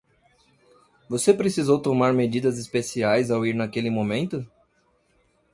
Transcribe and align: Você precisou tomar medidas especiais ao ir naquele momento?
Você 1.07 1.31
precisou 1.31 1.79
tomar 1.79 2.11
medidas 2.11 2.57
especiais 2.57 3.29
ao 3.29 3.45
ir 3.45 3.53
naquele 3.53 3.91
momento? 3.91 4.43